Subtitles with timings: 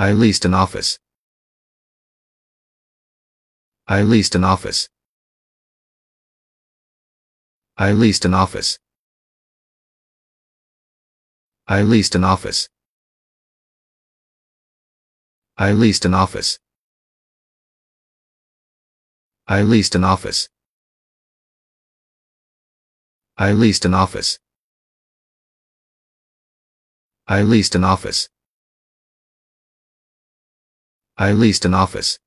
[0.00, 0.98] I leased an office.
[3.86, 4.88] I leased an office.
[7.76, 8.78] I leased an office.
[11.68, 12.70] I leased an office.
[15.58, 16.58] I leased an office.
[19.46, 20.48] I leased an office.
[23.36, 24.38] I leased an office.
[27.28, 28.30] I leased an office.
[31.20, 32.18] I leased an office.